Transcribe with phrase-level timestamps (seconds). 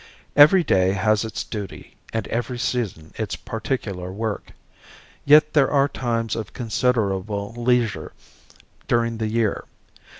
[0.35, 4.53] Every day has its duty and every season its particular work,
[5.25, 8.11] yet there are times of considerable leisure
[8.87, 9.65] during the year.